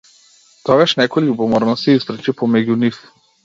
Тогаш 0.69 0.95
некој 1.03 1.25
љубоморно 1.27 1.77
се 1.85 1.97
испречи 2.01 2.37
помеѓу 2.43 2.83
нив. 2.87 3.03